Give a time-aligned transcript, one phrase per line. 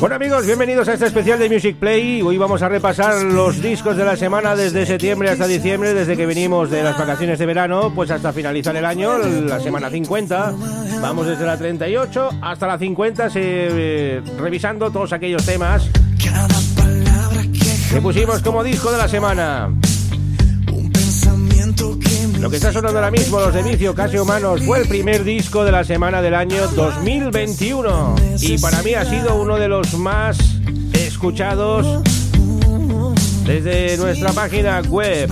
[0.00, 2.22] Bueno amigos, bienvenidos a este especial de Music Play.
[2.22, 6.26] Hoy vamos a repasar los discos de la semana desde septiembre hasta diciembre, desde que
[6.26, 10.54] venimos de las vacaciones de verano, pues hasta finalizar el año, la semana 50.
[11.00, 15.88] Vamos desde la 38 hasta la 50, eh, revisando todos aquellos temas
[17.92, 19.70] que pusimos como disco de la semana.
[22.42, 25.64] Lo que está sonando ahora mismo, Los de Vicio Casi Humanos, fue el primer disco
[25.64, 30.38] de la semana del año 2021 y para mí ha sido uno de los más
[30.92, 32.02] escuchados
[33.46, 35.30] desde nuestra página web.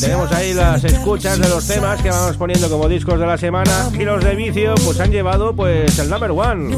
[0.00, 3.90] Tenemos ahí las escuchas de los temas que vamos poniendo como discos de la semana
[3.92, 6.74] y los de vicio pues han llevado pues el number one.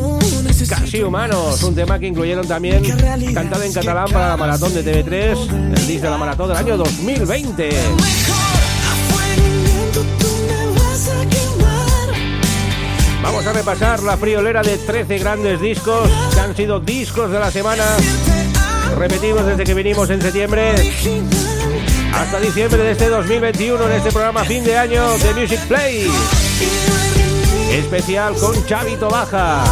[0.68, 2.82] Casi Humanos, un tema que incluyeron también
[3.32, 6.76] cantado en catalán para la maratón de TV3, el disco de la maratón del año
[6.76, 7.70] 2020.
[13.26, 17.50] Vamos a repasar la friolera de 13 grandes discos que han sido discos de la
[17.50, 17.82] semana.
[18.96, 20.72] Repetimos desde que vinimos en septiembre
[22.14, 26.08] hasta diciembre de este 2021 en este programa fin de año de Music Play.
[27.72, 29.64] Especial con Chavito Baja.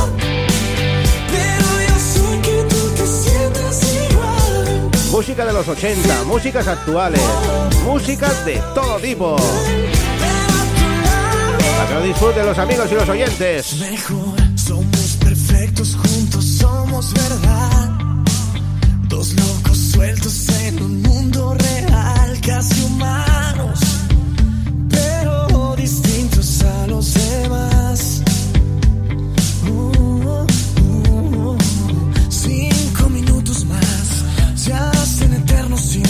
[5.13, 7.23] Música de los 80, músicas actuales,
[7.85, 9.37] músicas de todo tipo.
[11.87, 13.77] Que lo disfruten los amigos y los oyentes.
[13.79, 17.91] Mejor, somos perfectos, juntos somos verdad.
[19.09, 23.81] Dos locos sueltos en un mundo real, casi humanos,
[24.89, 28.23] pero distintos a los demás.
[29.69, 29.93] Uh,
[30.27, 31.59] uh, uh,
[32.31, 34.25] cinco minutos más,
[34.57, 36.09] se hacen eternos si no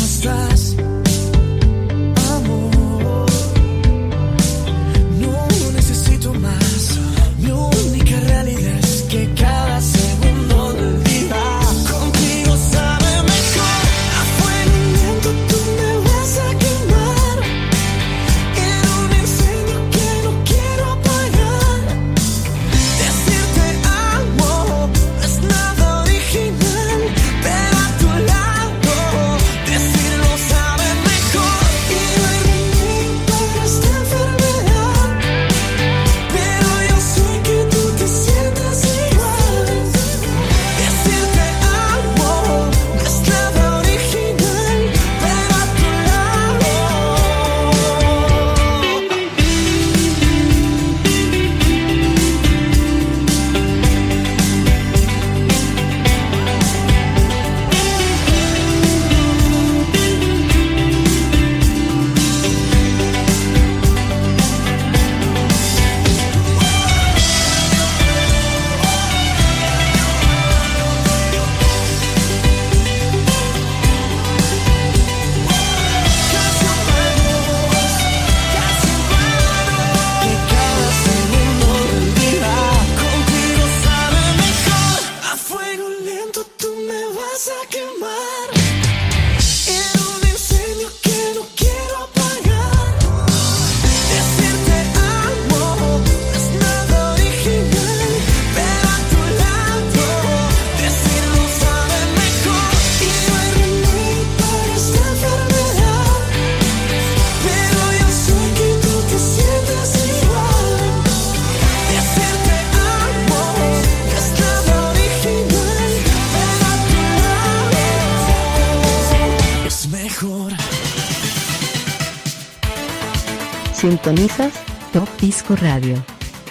[124.05, 124.53] Sintonizas
[124.93, 125.97] Top Disco Radio.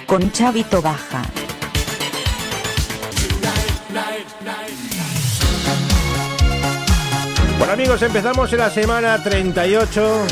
[0.08, 1.22] Con Chavito Baja.
[7.60, 10.26] Bueno amigos, empezamos en la semana 38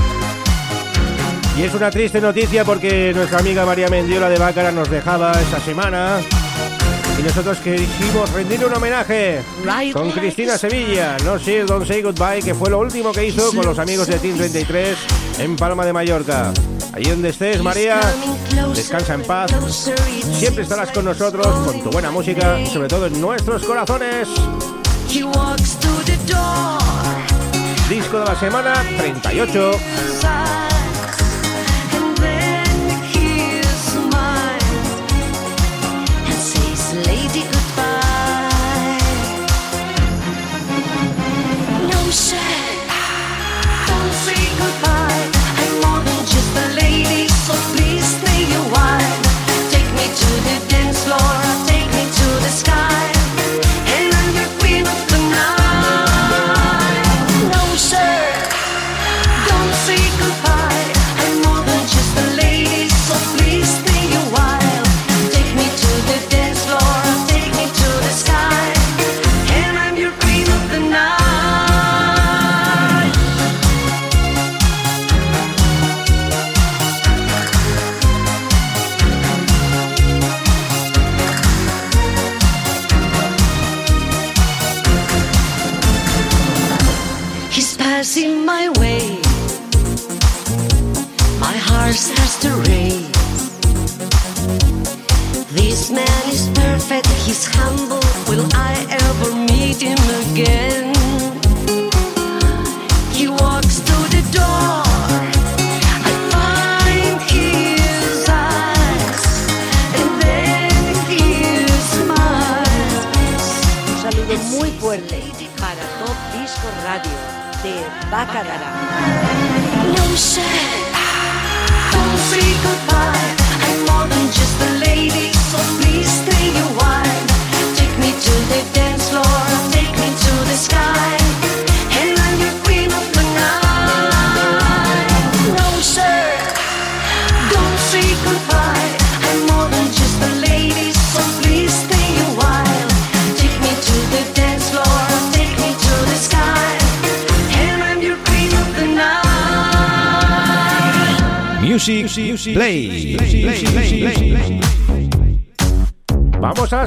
[1.60, 5.60] y es una triste noticia porque nuestra amiga María Mendiola de Bácara nos dejaba esta
[5.60, 6.22] semana.
[7.20, 9.42] Y nosotros quisimos rendir un homenaje.
[9.94, 13.64] Con Cristina Sevilla, No Sir, Don't Say Goodbye, que fue lo último que hizo con
[13.64, 14.98] los amigos de Team 33
[15.38, 16.52] en Palma de Mallorca.
[16.94, 18.00] Allí donde estés, María,
[18.76, 19.52] descansa en paz.
[20.38, 24.28] Siempre estarás con nosotros, con tu buena música y sobre todo en nuestros corazones.
[27.90, 30.71] Disco de la semana 38.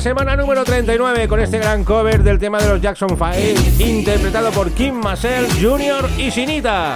[0.04, 4.70] semana número 39 con este gran cover del tema de los Jackson 5, interpretado por
[4.72, 6.10] Kim Marcel Jr.
[6.18, 6.92] y Sinita.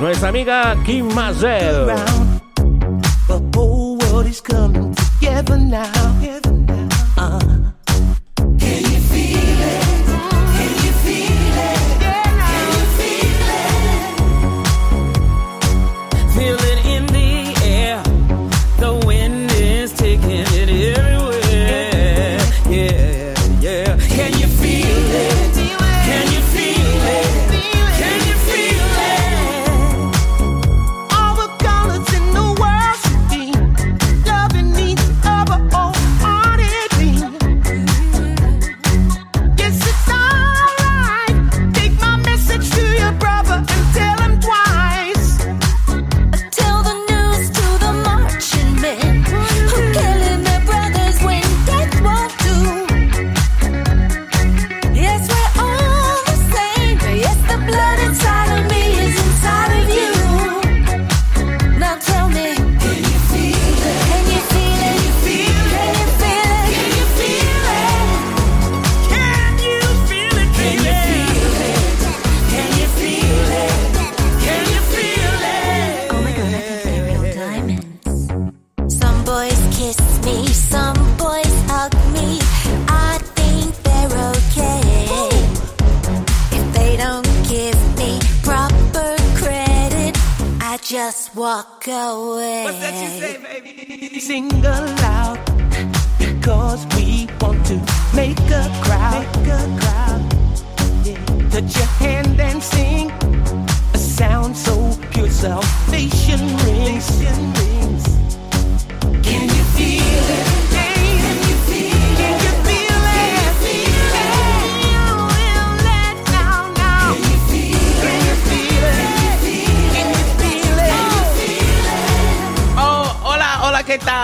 [0.00, 1.92] Nuestra amiga Kim Marcel.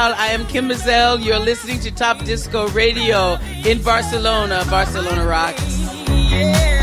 [0.02, 1.20] I am Kim Mazel.
[1.20, 3.34] You're listening to Top Disco Radio
[3.66, 4.64] in Barcelona.
[4.70, 5.78] Barcelona rocks.
[6.08, 6.79] Yeah.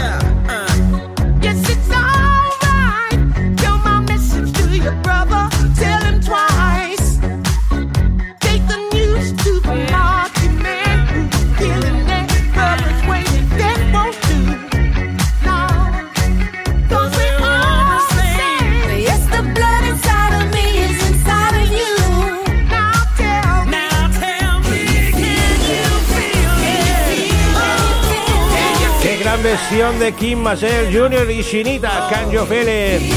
[29.57, 31.31] Versión de Kim Marcel Jr.
[31.31, 33.13] y Shinita Can You Feel It?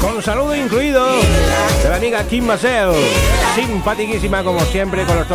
[0.00, 1.04] Con saludo incluido
[1.82, 2.92] de la amiga Kim Marcel,
[3.56, 5.26] simpatiquísima como siempre con los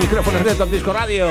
[0.00, 1.28] micrófonos de Top Disco Radio.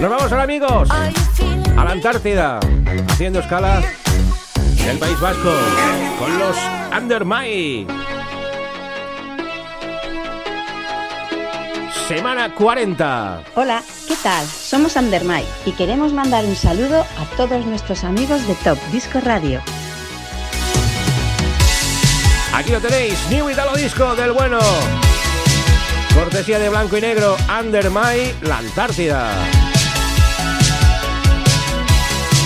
[0.00, 2.58] Nos vamos ahora amigos a la Antártida,
[3.08, 3.80] haciendo escala
[4.84, 5.52] del País Vasco
[6.18, 6.56] con los
[7.00, 7.86] Undermine.
[12.10, 13.44] Semana 40.
[13.54, 14.44] Hola, ¿qué tal?
[14.44, 19.62] Somos Andermay y queremos mandar un saludo a todos nuestros amigos de Top Disco Radio.
[22.52, 24.58] Aquí lo tenéis, New Italo Disco del bueno.
[26.12, 29.30] Cortesía de blanco y negro, Under My, la Antártida.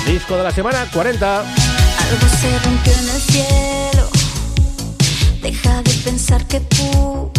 [0.06, 1.40] Disco de la semana 40.
[1.40, 4.10] Algo se rompió en el cielo.
[5.40, 7.33] Deja de pensar que pudo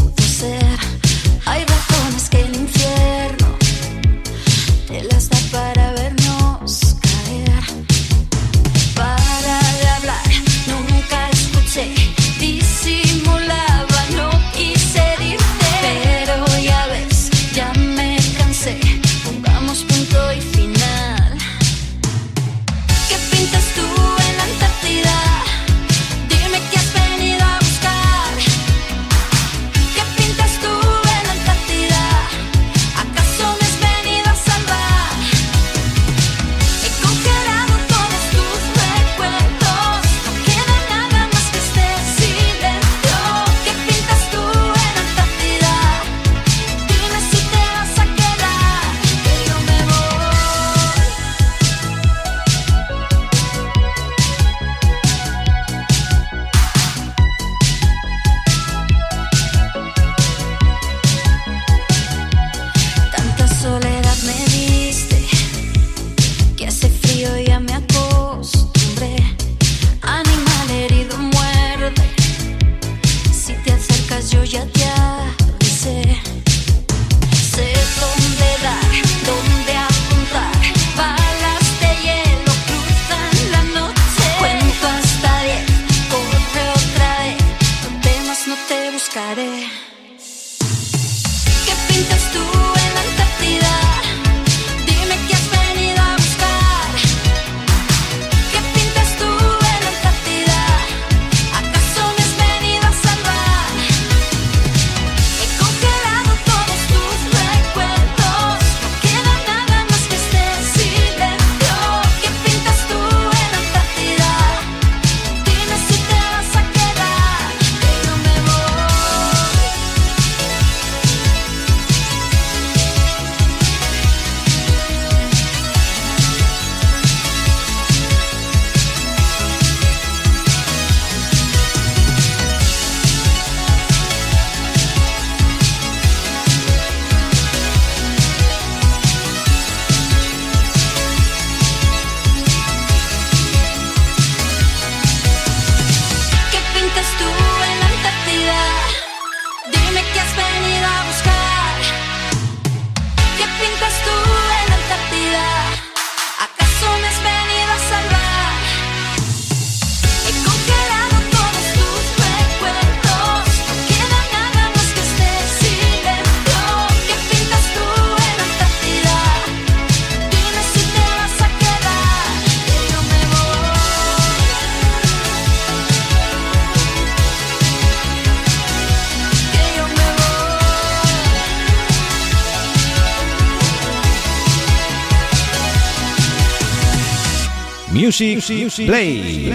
[188.17, 189.53] Music, Play.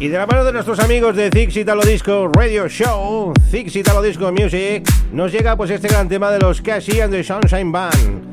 [0.00, 4.02] Y de la mano de nuestros amigos de Zix Italo Disco Radio Show, Zix Italo
[4.02, 8.24] Disco Music, nos llega pues este gran tema de los Cassie and the Sunshine Band.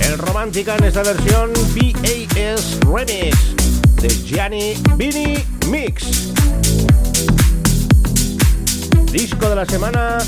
[0.00, 3.54] El romántica en esta versión PAS Remix
[4.00, 6.32] de Gianni Vini Mix.
[9.12, 10.18] Disco de la semana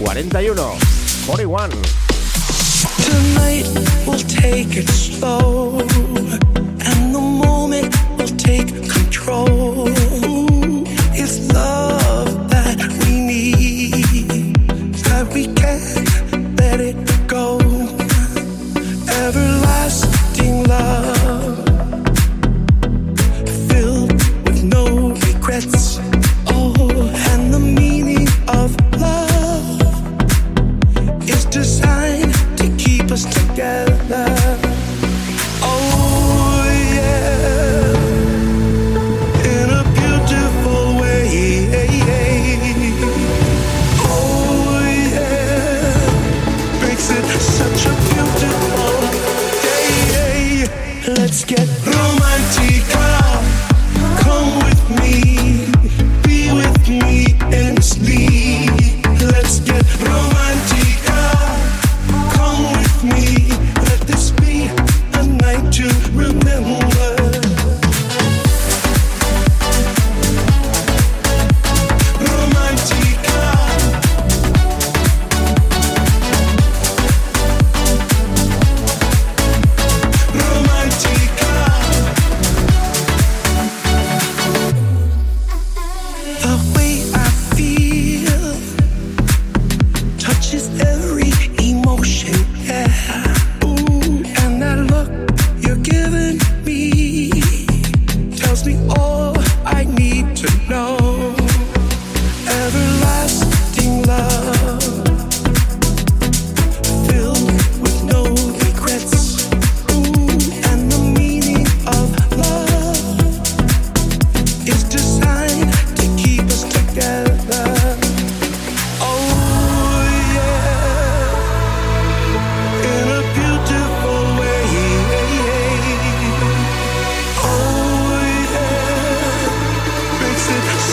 [0.00, 1.70] 41, 41.
[3.04, 3.66] Tonight
[4.06, 9.88] we'll take it slow, and the moment will take control.
[11.12, 11.79] It's love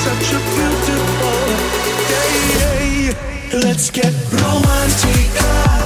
[0.08, 1.48] such a beautiful
[2.08, 3.14] day.
[3.60, 5.77] Let's get romantica.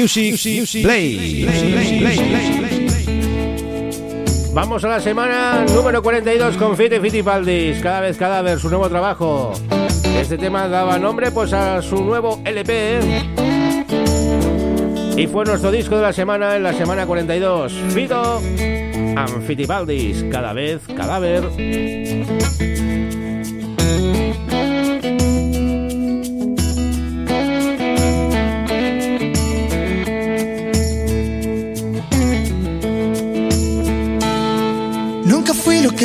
[0.00, 1.46] Music, Play.
[4.54, 9.52] Vamos a la semana número 42 con Fiti Fitipaldis, cada vez cadáver, su nuevo trabajo.
[10.18, 13.00] Este tema daba nombre pues a su nuevo LP
[15.18, 17.70] y fue nuestro disco de la semana en la semana 42.
[17.92, 18.38] Fito
[19.16, 21.44] and Fitipaldis, cada vez cadáver.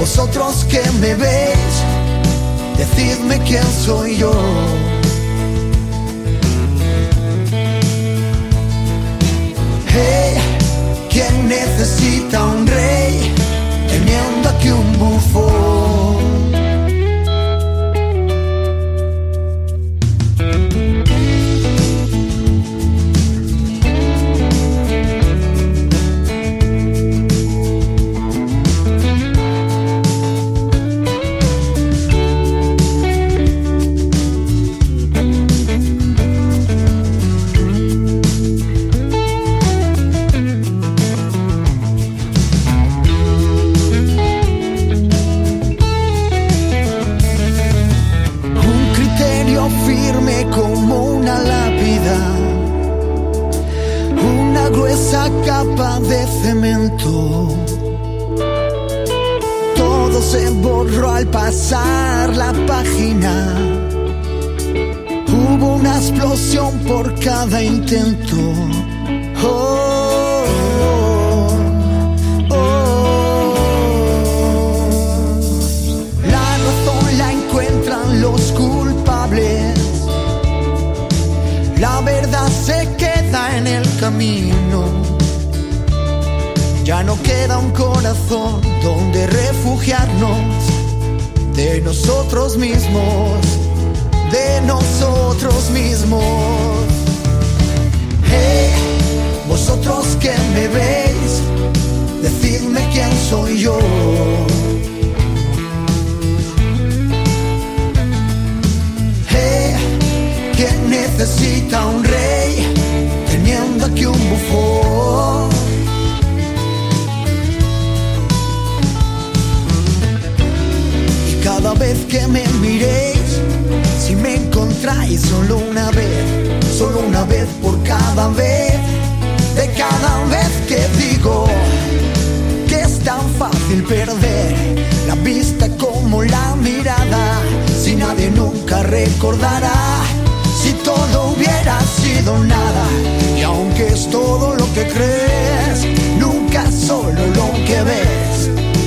[0.00, 1.74] Vosotros que me veis,
[2.78, 4.32] decidme quién soy yo.
[9.92, 10.38] Hey,
[11.10, 13.34] ¿quién necesita un rey
[13.90, 15.69] teniendo aquí un bufón?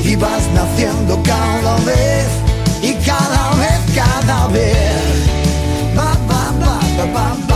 [0.04, 2.28] Y vas naciendo cada vez,
[2.82, 4.76] y cada vez, cada vez.
[5.96, 6.52] Ba, ba,
[7.14, 7.53] ba,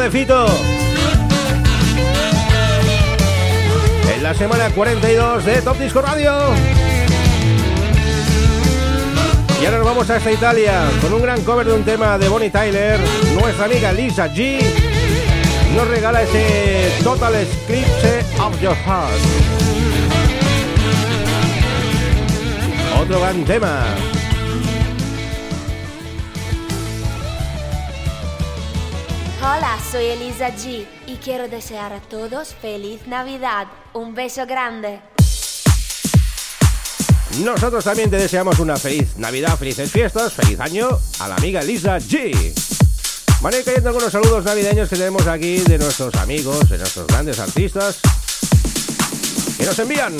[0.00, 0.46] de.
[4.14, 6.32] En la semana 42 de Top Disco Radio.
[9.60, 12.48] Y ahora nos vamos hasta Italia con un gran cover de un tema de Bonnie
[12.48, 12.98] Tyler.
[13.38, 14.60] Nuestra amiga Lisa G
[15.76, 19.20] nos regala ese Total Eclipse of Your Heart.
[23.02, 24.09] Otro gran tema.
[29.90, 33.66] Soy Elisa G y quiero desear a todos feliz Navidad.
[33.92, 35.00] Un beso grande.
[37.42, 41.98] Nosotros también te deseamos una feliz Navidad, felices fiestas, feliz año a la amiga Lisa
[41.98, 42.52] G.
[43.40, 47.06] Van a ir cayendo algunos saludos navideños que tenemos aquí de nuestros amigos, de nuestros
[47.08, 47.98] grandes artistas
[49.58, 50.16] que nos envían.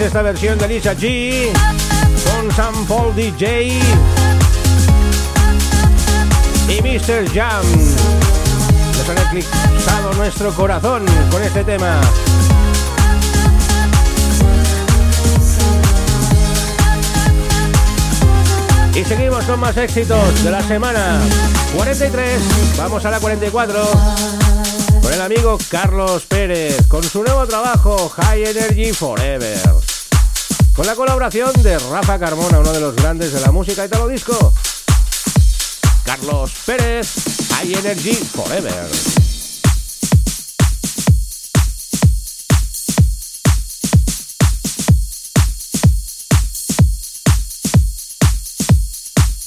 [0.00, 1.50] Es esta versión de Lisa G
[2.24, 3.68] con Sam Paul DJ
[6.68, 7.30] y Mr.
[7.34, 7.64] Jam.
[8.96, 12.00] Nos han eclipsado nuestro corazón con este tema.
[18.94, 21.20] Y seguimos con más éxitos de la semana.
[21.76, 22.40] 43,
[22.78, 23.90] vamos a la 44.
[25.02, 29.89] Con el amigo Carlos Pérez, con su nuevo trabajo High Energy Forever.
[30.80, 34.50] Con la colaboración de Rafa Carmona, uno de los grandes de la música italo disco.
[36.06, 37.06] Carlos Pérez,
[37.50, 38.88] High Energy Forever.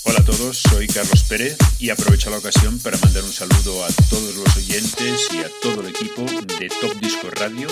[0.03, 3.87] Hola a todos, soy Carlos Pérez y aprovecho la ocasión para mandar un saludo a
[4.11, 6.21] todos los oyentes y a todo el equipo
[6.59, 7.67] de Top Disco Radio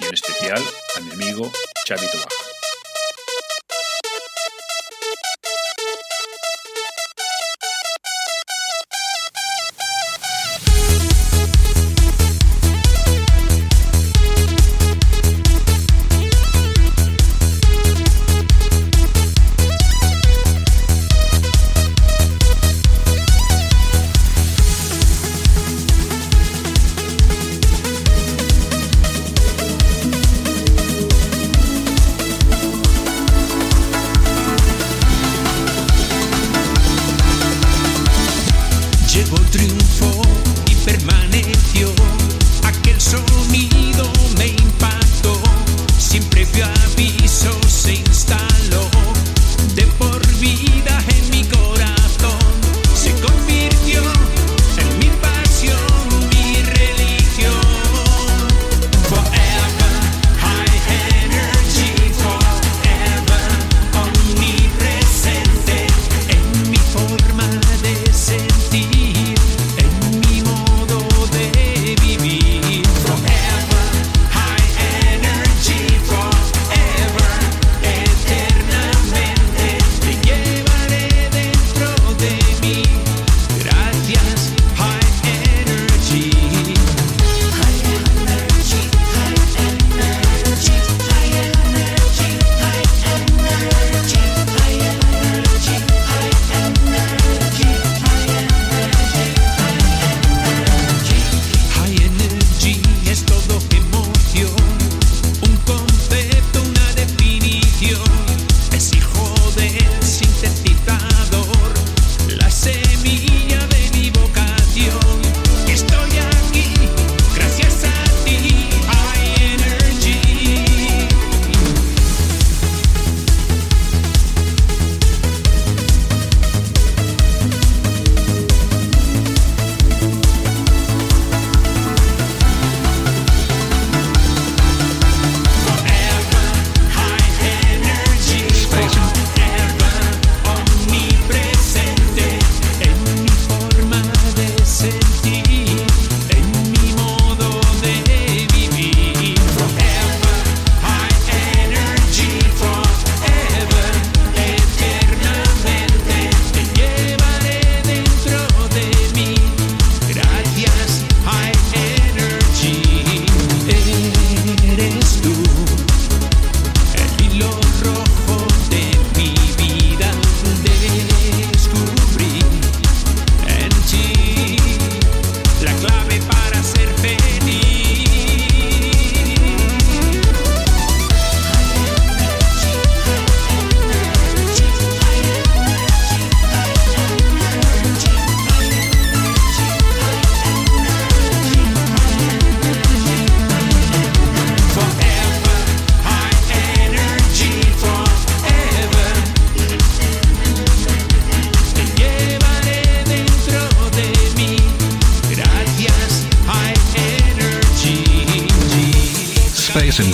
[0.00, 0.64] y en especial
[0.96, 1.52] a mi amigo
[1.86, 2.61] Xavi Tobaja.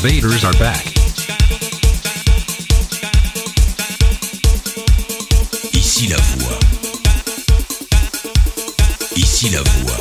[0.01, 0.85] Invaders are back.
[5.73, 6.59] Ici la voix.
[9.17, 9.98] Ici la voix.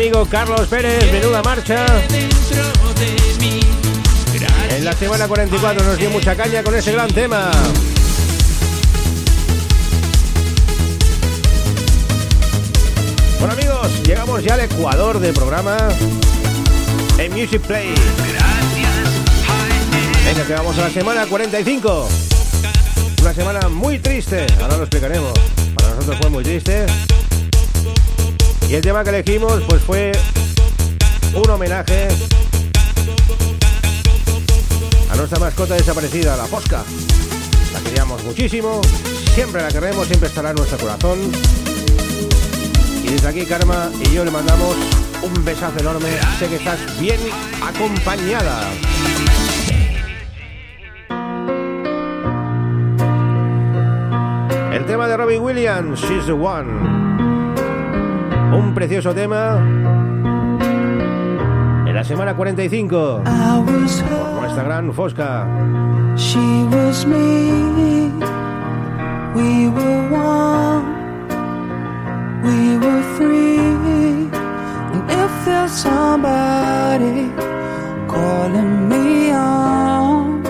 [0.00, 1.84] Amigo Carlos Pérez, menuda marcha.
[4.70, 7.50] En la semana 44 nos dio mucha caña con ese gran tema.
[13.40, 15.76] Bueno amigos, llegamos ya al Ecuador del programa
[17.18, 17.92] en Music Play.
[20.24, 22.08] Venga, que vamos a la semana 45.
[23.20, 25.38] Una semana muy triste, ahora lo explicaremos.
[25.74, 26.86] Para nosotros fue muy triste.
[28.70, 30.12] Y el tema que elegimos pues fue
[31.34, 32.06] un homenaje
[35.10, 36.84] a nuestra mascota desaparecida, la Fosca.
[37.72, 38.80] La queríamos muchísimo,
[39.34, 41.18] siempre la queremos, siempre estará en nuestro corazón.
[43.02, 44.76] Y desde aquí Karma y yo le mandamos
[45.20, 46.08] un besazo enorme.
[46.38, 47.18] Sé que estás bien
[47.60, 48.70] acompañada.
[54.72, 57.29] El tema de Robin Williams, She's the One.
[58.52, 59.58] Un precioso tema.
[61.86, 63.22] En la semana 45.
[63.24, 65.46] Por nuestra gran Fosca.
[66.16, 66.38] She
[66.70, 68.10] was me.
[69.34, 70.84] We were one.
[72.42, 73.58] We were free.
[74.92, 77.30] And if there's somebody
[78.08, 80.42] calling me on,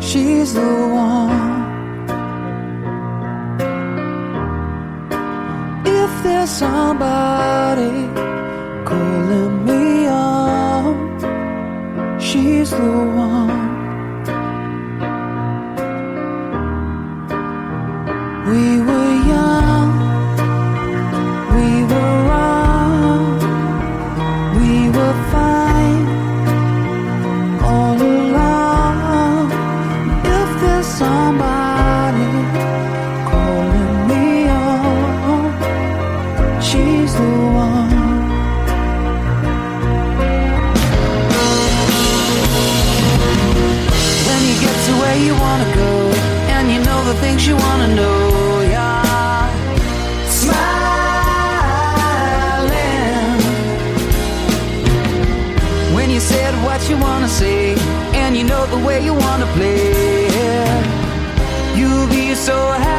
[0.00, 1.35] she's the one.
[6.26, 8.08] If there's somebody
[8.84, 11.20] calling me on,
[12.18, 13.35] she's the one.
[58.96, 60.26] Way you wanna play,
[61.78, 62.95] you'll be so high,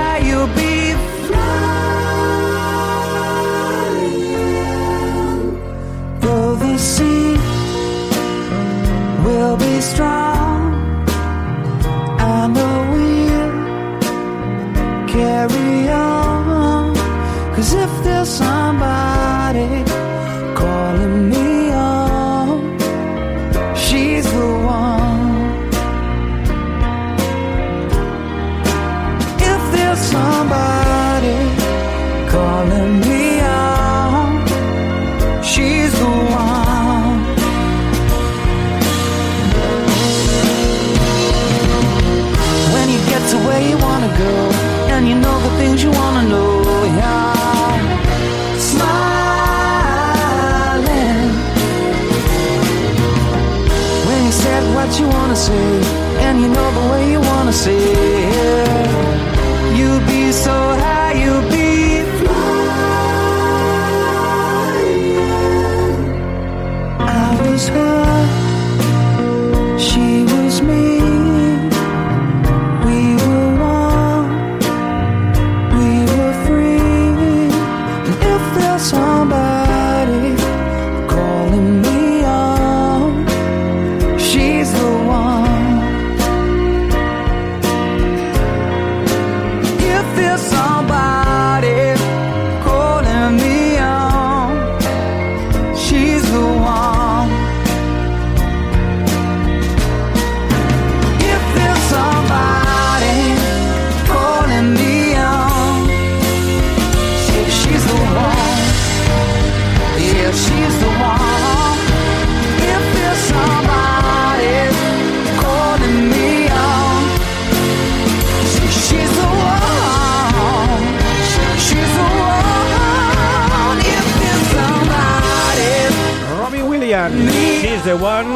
[127.98, 128.28] one.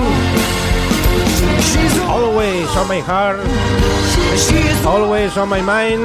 [2.07, 3.39] Always on my heart.
[4.85, 6.01] Always on my mind.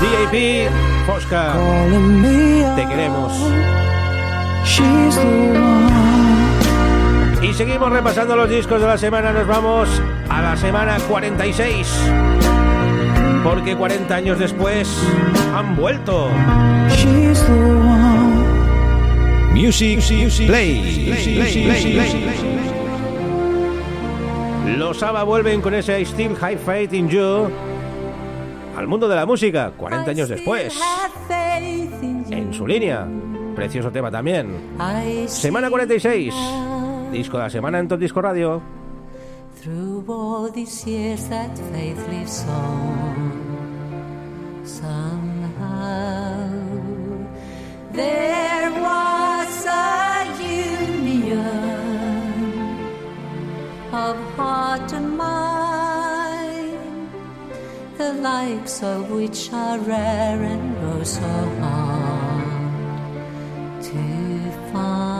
[0.00, 0.70] DAP,
[1.06, 1.54] Fosca.
[2.76, 3.32] Te queremos.
[4.64, 5.88] she's the one.
[7.42, 9.32] Y seguimos repasando los discos de la semana.
[9.32, 9.88] Nos vamos
[10.28, 11.88] a la semana 46.
[13.42, 14.88] Porque 40 años después
[15.54, 16.28] han vuelto.
[19.58, 19.98] Music,
[20.46, 21.08] Play.
[24.76, 27.50] Los ABBA vuelven con ese I Still Have Faith in You
[28.76, 30.80] al mundo de la música, 40 años después.
[32.30, 33.04] En su línea.
[33.56, 34.76] Precioso tema también.
[35.26, 36.32] Semana 46.
[37.10, 38.62] Disco de la semana en Top Disco Radio.
[39.60, 43.48] Through all these years that faith lives on
[44.64, 46.48] somehow
[47.92, 49.27] there was
[49.66, 51.48] a union
[53.92, 57.10] of heart and mind
[57.98, 62.44] the likes of which are rare and oh so hard
[63.82, 64.02] to
[64.72, 65.18] find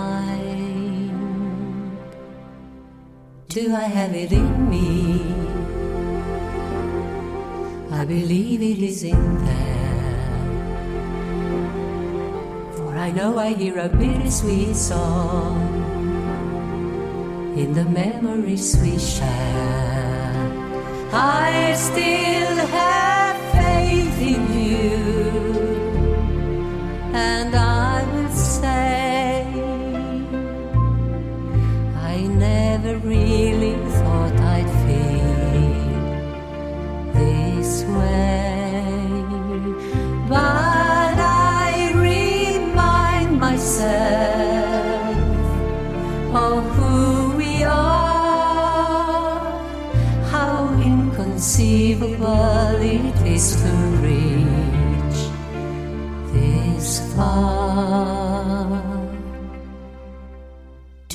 [3.48, 5.22] do I have it in me?
[7.90, 9.77] I believe it is in there.
[13.08, 15.56] I know I hear a bittersweet song
[17.56, 20.36] in the memories we share.
[21.10, 24.87] I still have faith in you,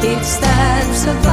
[0.00, 1.26] It stands above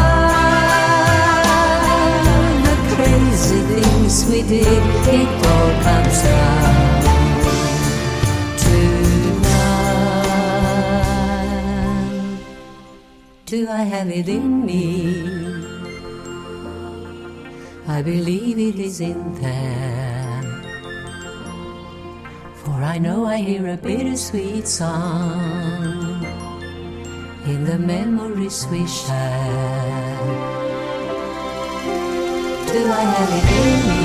[2.65, 4.83] the crazy things we did.
[5.07, 7.03] It all comes down
[8.57, 9.05] to.
[13.45, 15.15] Do I have it in me?
[17.87, 20.41] I believe it is in there.
[22.55, 26.04] For I know I hear a bittersweet song
[27.47, 30.17] in the memories we share.
[32.73, 34.04] Do I have it in me?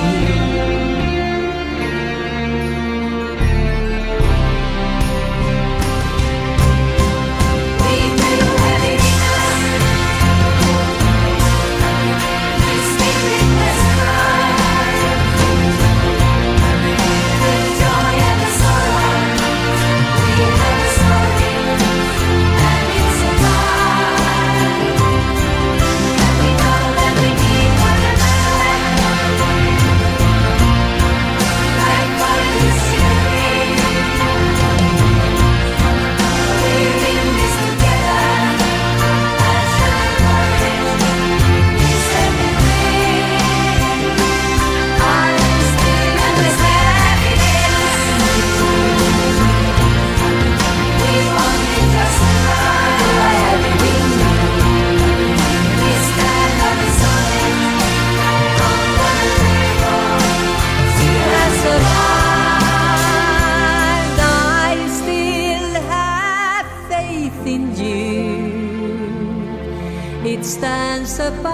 [70.51, 71.47] Stands above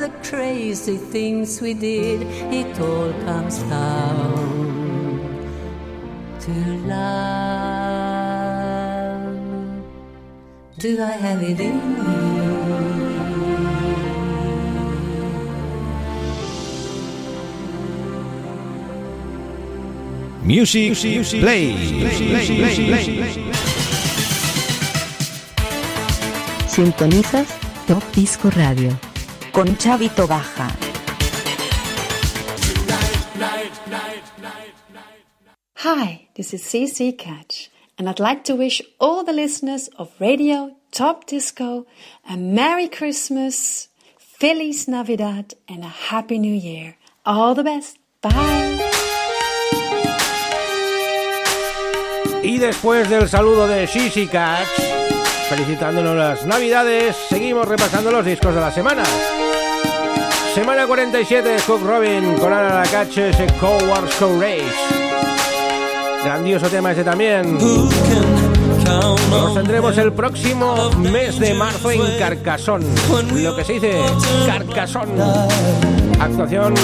[0.00, 2.22] the crazy things we did.
[2.52, 4.36] It all comes down
[6.40, 6.52] to
[6.86, 7.78] love.
[10.78, 12.38] Do I have it in me?
[20.44, 20.94] Music,
[21.40, 21.72] Play.
[26.78, 27.48] Sintonizas
[27.88, 28.96] Top Disco Radio
[29.50, 30.70] con Chavito Baja.
[35.78, 37.68] Hi, this is CC Catch,
[37.98, 41.84] and I'd like to wish all the listeners of Radio Top Disco
[42.30, 46.94] a Merry Christmas, Feliz Navidad, and a Happy New Year.
[47.26, 47.98] All the best.
[48.22, 48.78] Bye.
[52.44, 54.87] Y después del saludo de Shishi Catch,
[55.48, 59.02] felicitándonos las navidades, seguimos repasando los discos de la semana.
[60.54, 64.64] Semana 47 de Cook Robin con Ana Lacache, ese Cowards Race.
[66.22, 67.56] Grandioso tema ese también.
[69.30, 72.84] Nos tendremos el próximo mes de marzo en Carcasón.
[73.34, 74.02] Lo que se dice
[74.46, 75.08] Carcasón.
[76.20, 76.74] Actuación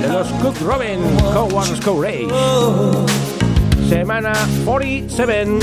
[0.00, 1.00] de los Cook Robin
[1.34, 3.39] Cowards Race.
[3.90, 4.30] Semana
[4.64, 5.58] 47.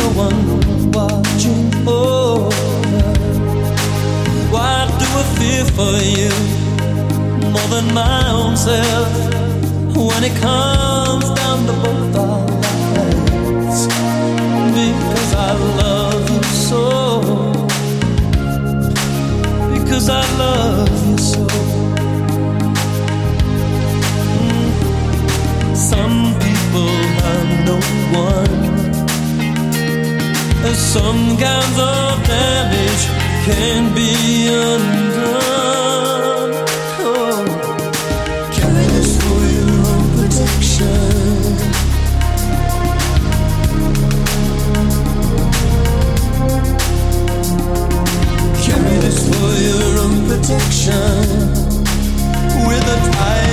[4.51, 6.36] Why do I fear for you
[7.53, 9.07] more than my own self
[9.95, 12.43] when it comes down to both our
[12.97, 13.88] lives?
[14.75, 16.84] Because I love you so.
[19.71, 21.47] Because I love you so.
[24.43, 25.75] Mm.
[25.78, 26.26] Some
[27.30, 27.78] are no
[28.30, 28.55] one.
[30.65, 33.03] And some kinds of damage
[33.45, 34.11] can be
[34.67, 36.51] undone.
[36.99, 37.45] Oh.
[38.57, 38.88] Carry
[39.19, 41.38] for your own protection.
[48.65, 51.25] Carry for your own protection.
[52.67, 53.46] With a tight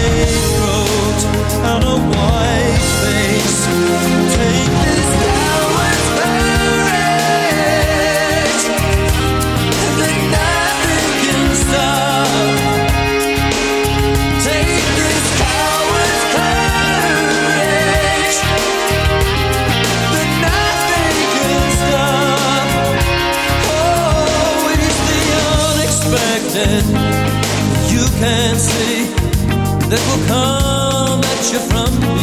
[27.95, 29.05] You can't see
[29.89, 32.14] that will come at you from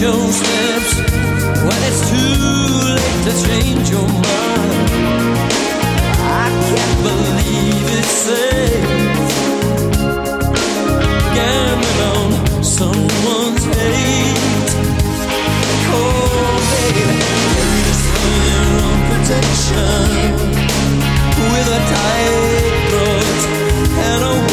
[0.00, 0.96] your steps
[1.66, 2.34] when it's too
[2.96, 4.90] late to change your mind.
[6.18, 8.84] I can't believe it's safe.
[11.36, 14.70] Gambling on someone's hate.
[15.94, 17.06] Oh, baby,
[17.86, 20.06] this for your own protection.
[21.52, 23.40] With a tight throat
[24.08, 24.43] and a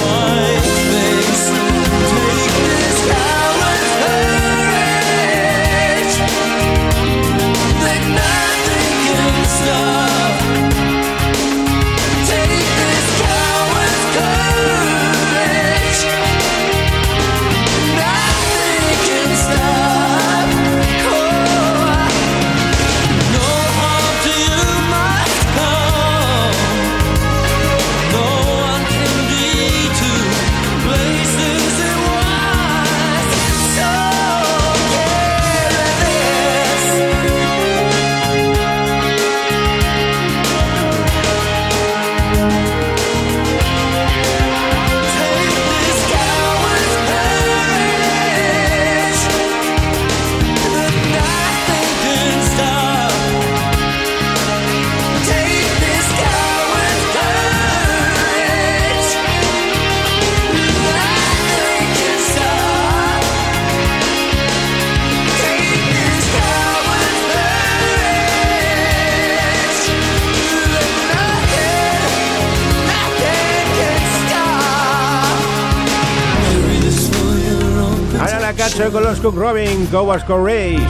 [79.22, 80.82] Cook Robin Cowards Race.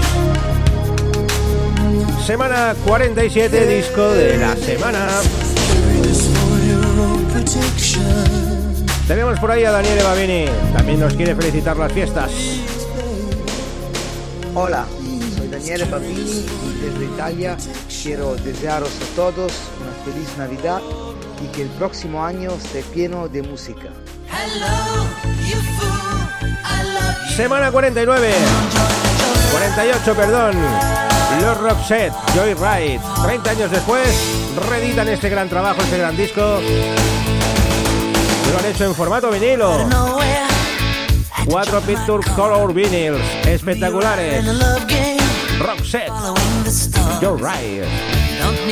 [2.26, 5.10] Semana 47, disco de la semana.
[9.06, 10.46] Tenemos por ahí a Daniele Babini.
[10.72, 12.32] También nos quiere felicitar las fiestas.
[14.56, 14.86] Hola,
[15.38, 17.58] soy Daniele Babini y desde Italia
[18.02, 19.52] quiero desearos a todos
[19.82, 20.82] una feliz Navidad
[21.44, 23.90] y que el próximo año esté lleno de música.
[27.36, 28.34] Semana 49.
[29.52, 30.56] 48, perdón.
[31.42, 33.00] Los Roxette, Joyride.
[33.24, 34.08] 30 años después,
[34.70, 36.42] reeditan este gran trabajo, este gran disco.
[38.52, 39.88] Lo han hecho en formato vinilo.
[41.46, 44.46] Cuatro Picture Color Vinyls espectaculares.
[45.60, 46.12] Roxette,
[47.22, 47.88] Joyride.
[48.40, 48.72] Don't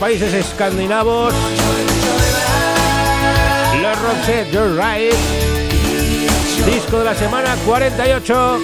[0.00, 1.34] países escandinavos,
[3.82, 5.14] los Roxette Joyride,
[6.64, 8.60] disco de la semana 48.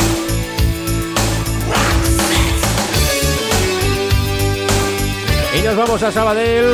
[5.58, 6.72] Y nos vamos a Sabadell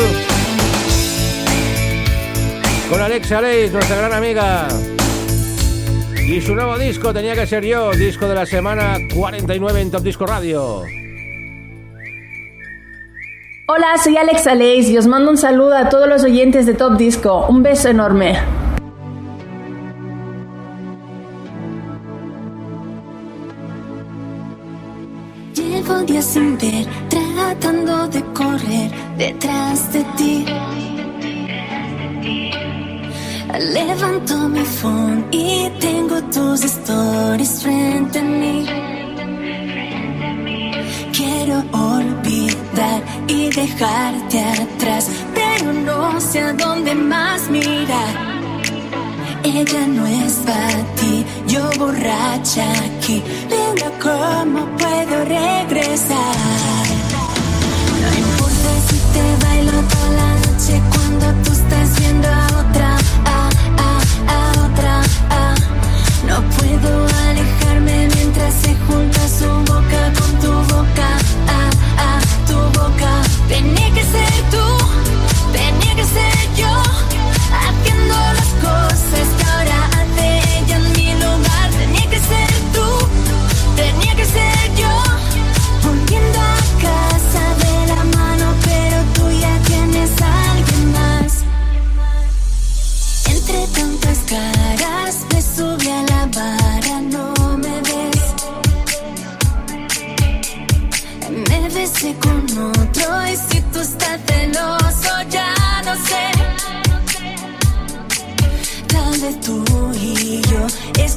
[2.88, 4.68] con Alexa Leis, nuestra gran amiga.
[6.24, 10.04] Y su nuevo disco tenía que ser yo, disco de la semana 49 en Top
[10.04, 11.01] Disco Radio.
[13.74, 16.98] Hola, soy Alex Aleix y os mando un saludo a todos los oyentes de Top
[16.98, 17.46] Disco.
[17.48, 18.38] Un beso enorme.
[25.54, 30.44] Llevo días sin ver, tratando de correr detrás de ti.
[33.72, 39.01] Levanto mi phone y tengo tus stories frente a mí.
[43.55, 48.14] Dejarte atrás, pero no sé a dónde más mirar.
[49.44, 56.36] Ella no es para ti, yo borracha aquí, linda cómo puedo regresar.
[58.03, 62.96] No importa si te bailo toda la noche cuando tú estás viendo a otra,
[63.26, 63.50] a,
[63.86, 63.90] a,
[64.34, 65.55] a otra, a.
[66.28, 71.09] No puedo alejarme mientras se junta su boca con tu boca,
[71.48, 71.70] a,
[72.07, 73.21] a, tu boca.
[73.53, 74.82] Tenía que ser tú,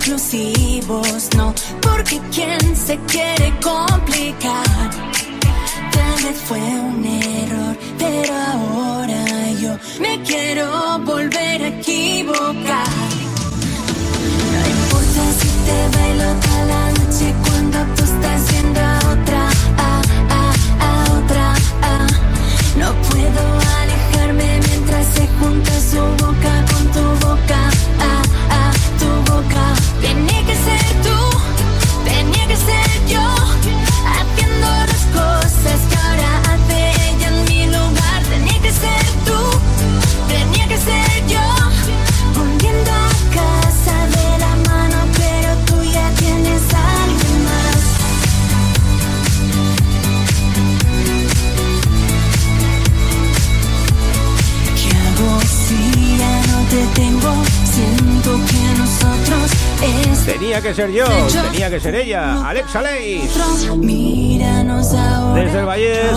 [0.05, 4.91] exclusivos, no, porque quien se quiere complicar.
[5.91, 12.87] Tal vez fue un error, pero ahora yo me quiero volver a equivocar.
[14.53, 20.01] No importa si te bailo toda la noche cuando tú estás viendo a otra, a,
[20.29, 20.41] a,
[20.87, 22.07] a otra, a.
[22.77, 23.41] No puedo
[23.81, 26.34] alejarme mientras se junta su boca
[60.66, 61.05] que ser yo,
[61.51, 63.30] tenía que ser ella, Alexa Leis.
[65.36, 66.11] Desde el Vallés,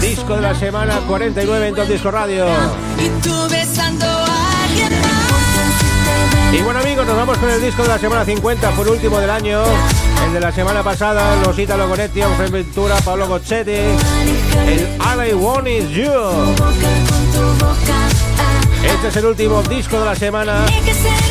[0.00, 2.46] disco de la semana 49 en Top Disco Radio.
[6.52, 9.20] Y bueno amigos, nos vamos con el disco de la semana 50, fue el último
[9.20, 9.60] del año.
[10.24, 13.72] El de la semana pasada, los Italo Goretti, Fred Ventura, Pablo Goccetti.
[13.72, 16.10] El All I Want Is You.
[18.82, 20.64] Este es el último disco de la semana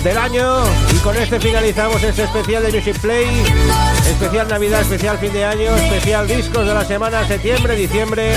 [0.03, 3.27] del año y con este finalizamos este especial de Music Play,
[4.07, 8.35] especial Navidad, especial fin de año, especial discos de la semana septiembre, diciembre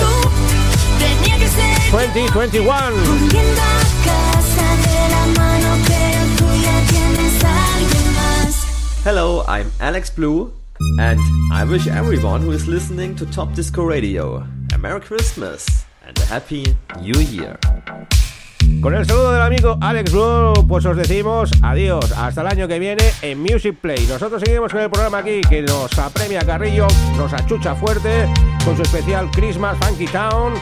[1.90, 2.64] 2021.
[2.64, 8.66] Volviendo a casa de la mano, pero tú ya tienes a alguien más.
[9.04, 10.52] Hello, I'm Alex Blue,
[10.98, 11.20] and
[11.52, 16.24] I wish everyone who is listening to Top Disco Radio a Merry Christmas and a
[16.24, 16.64] Happy
[17.00, 17.58] New Year.
[18.82, 22.80] Con el saludo del amigo Alex Blue, pues os decimos adiós hasta el año que
[22.80, 24.04] viene en Music Play.
[24.08, 28.28] Nosotros seguimos con el programa aquí que nos apremia Carrillo, nos achucha fuerte
[28.64, 30.54] con su especial Christmas Funky Town.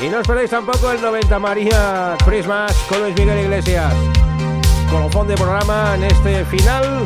[0.00, 3.94] Y no esperéis tampoco el 90 María Christmas con Luis Miguel Iglesias.
[4.90, 7.04] Colofón de programa en este final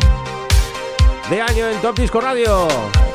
[1.29, 3.12] de año en Top Disco Radio.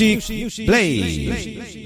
[0.00, 1.79] Music Play.